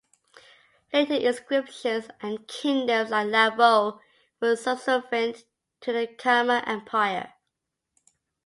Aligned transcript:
Later 0.91 1.13
inscriptions 1.13 2.07
and 2.21 2.47
kingdoms 2.47 3.11
like 3.11 3.27
Lavo 3.27 3.99
were 4.39 4.55
subservient 4.55 5.43
to 5.81 5.93
the 5.93 6.07
Khmer 6.07 6.67
Empire. 6.67 7.35